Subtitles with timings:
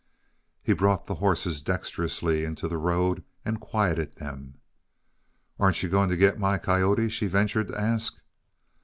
[0.63, 4.55] He brought the horses dexterously into the road and quieted them.
[5.59, 8.15] "Aren't you going to get my coyote?" she ventured to ask.